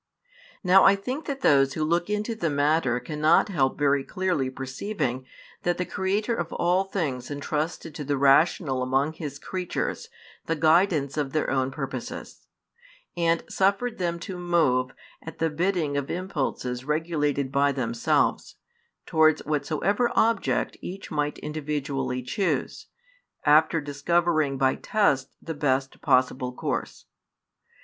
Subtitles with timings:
[0.63, 5.27] Now I think that those who look into the matter cannot help very clearly perceiving,
[5.61, 10.09] that the Creator of all things entrusted to the rational among His creatures
[10.47, 12.47] the guidance of their own purposes;
[13.15, 14.89] and suffered them to move,
[15.21, 18.55] at the bidding of impulses regulated by themselves,
[19.05, 22.87] towards whatsoever object each might individually choose,
[23.45, 27.05] after discovering by tests the best possible course.